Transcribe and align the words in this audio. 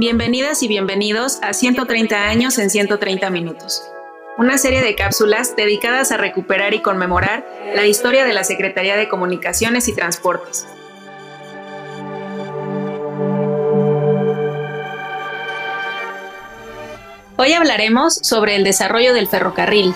Bienvenidas 0.00 0.62
y 0.62 0.68
bienvenidos 0.68 1.40
a 1.42 1.52
130 1.52 2.28
años 2.28 2.56
en 2.58 2.70
130 2.70 3.30
minutos, 3.30 3.82
una 4.36 4.56
serie 4.56 4.80
de 4.80 4.94
cápsulas 4.94 5.56
dedicadas 5.56 6.12
a 6.12 6.16
recuperar 6.16 6.72
y 6.72 6.82
conmemorar 6.82 7.44
la 7.74 7.84
historia 7.84 8.24
de 8.24 8.32
la 8.32 8.44
Secretaría 8.44 8.94
de 8.94 9.08
Comunicaciones 9.08 9.88
y 9.88 9.96
Transportes. 9.96 10.68
Hoy 17.36 17.52
hablaremos 17.54 18.14
sobre 18.22 18.54
el 18.54 18.62
desarrollo 18.62 19.12
del 19.14 19.26
ferrocarril, 19.26 19.92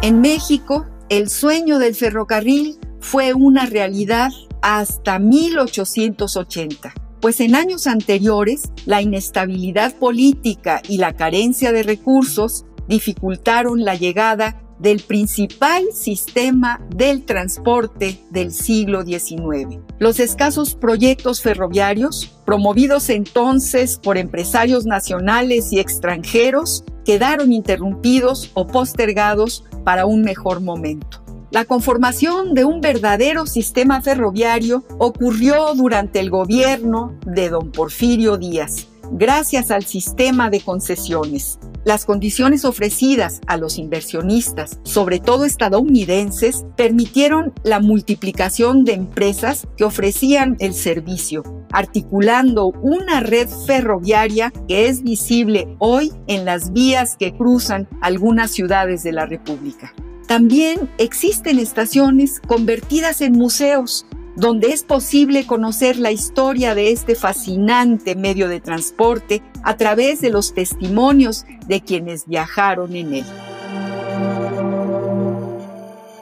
En 0.00 0.20
México, 0.20 0.86
el 1.08 1.28
sueño 1.28 1.80
del 1.80 1.96
ferrocarril 1.96 2.78
fue 3.00 3.34
una 3.34 3.66
realidad 3.66 4.30
hasta 4.62 5.18
1880, 5.18 6.92
pues 7.20 7.40
en 7.40 7.54
años 7.54 7.86
anteriores 7.86 8.70
la 8.86 9.02
inestabilidad 9.02 9.94
política 9.94 10.82
y 10.88 10.98
la 10.98 11.14
carencia 11.14 11.72
de 11.72 11.82
recursos 11.82 12.64
dificultaron 12.88 13.84
la 13.84 13.94
llegada 13.94 14.62
del 14.78 15.00
principal 15.00 15.84
sistema 15.92 16.80
del 16.94 17.24
transporte 17.24 18.20
del 18.30 18.52
siglo 18.52 19.04
XIX. 19.04 19.80
Los 19.98 20.20
escasos 20.20 20.74
proyectos 20.74 21.42
ferroviarios, 21.42 22.30
promovidos 22.46 23.10
entonces 23.10 23.98
por 23.98 24.18
empresarios 24.18 24.86
nacionales 24.86 25.72
y 25.72 25.80
extranjeros, 25.80 26.84
quedaron 27.04 27.52
interrumpidos 27.52 28.50
o 28.54 28.66
postergados 28.66 29.64
para 29.84 30.06
un 30.06 30.22
mejor 30.22 30.60
momento. 30.60 31.27
La 31.50 31.64
conformación 31.64 32.52
de 32.52 32.66
un 32.66 32.82
verdadero 32.82 33.46
sistema 33.46 34.02
ferroviario 34.02 34.84
ocurrió 34.98 35.72
durante 35.74 36.20
el 36.20 36.28
gobierno 36.28 37.18
de 37.24 37.48
don 37.48 37.72
Porfirio 37.72 38.36
Díaz, 38.36 38.88
gracias 39.12 39.70
al 39.70 39.86
sistema 39.86 40.50
de 40.50 40.60
concesiones. 40.60 41.58
Las 41.86 42.04
condiciones 42.04 42.66
ofrecidas 42.66 43.40
a 43.46 43.56
los 43.56 43.78
inversionistas, 43.78 44.78
sobre 44.82 45.20
todo 45.20 45.46
estadounidenses, 45.46 46.66
permitieron 46.76 47.54
la 47.62 47.80
multiplicación 47.80 48.84
de 48.84 48.92
empresas 48.92 49.66
que 49.78 49.84
ofrecían 49.84 50.56
el 50.58 50.74
servicio, 50.74 51.42
articulando 51.72 52.66
una 52.82 53.20
red 53.20 53.48
ferroviaria 53.66 54.52
que 54.68 54.88
es 54.88 55.02
visible 55.02 55.76
hoy 55.78 56.12
en 56.26 56.44
las 56.44 56.74
vías 56.74 57.16
que 57.16 57.34
cruzan 57.34 57.88
algunas 58.02 58.50
ciudades 58.50 59.02
de 59.02 59.12
la 59.12 59.24
República. 59.24 59.94
También 60.28 60.90
existen 60.98 61.58
estaciones 61.58 62.40
convertidas 62.46 63.22
en 63.22 63.32
museos 63.32 64.06
donde 64.36 64.68
es 64.68 64.84
posible 64.84 65.46
conocer 65.46 65.96
la 65.96 66.12
historia 66.12 66.74
de 66.74 66.92
este 66.92 67.14
fascinante 67.14 68.14
medio 68.14 68.46
de 68.46 68.60
transporte 68.60 69.42
a 69.62 69.78
través 69.78 70.20
de 70.20 70.28
los 70.28 70.52
testimonios 70.52 71.46
de 71.66 71.80
quienes 71.80 72.26
viajaron 72.26 72.94
en 72.94 73.14
él. 73.14 73.24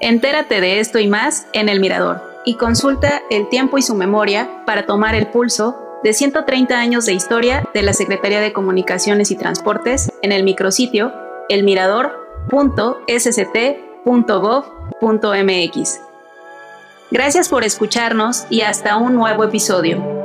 Entérate 0.00 0.60
de 0.60 0.78
esto 0.78 1.00
y 1.00 1.08
más 1.08 1.48
en 1.52 1.68
El 1.68 1.80
Mirador 1.80 2.22
y 2.44 2.54
consulta 2.54 3.22
el 3.28 3.48
tiempo 3.48 3.76
y 3.76 3.82
su 3.82 3.96
memoria 3.96 4.62
para 4.66 4.86
tomar 4.86 5.16
el 5.16 5.26
pulso 5.26 5.76
de 6.04 6.12
130 6.12 6.78
años 6.78 7.06
de 7.06 7.12
historia 7.12 7.68
de 7.74 7.82
la 7.82 7.92
Secretaría 7.92 8.40
de 8.40 8.52
Comunicaciones 8.52 9.32
y 9.32 9.36
Transportes 9.36 10.12
en 10.22 10.30
el 10.30 10.44
micrositio 10.44 11.12
Gracias 17.10 17.48
por 17.48 17.64
escucharnos 17.64 18.46
y 18.50 18.60
hasta 18.60 18.96
un 18.96 19.14
nuevo 19.14 19.42
episodio. 19.42 20.15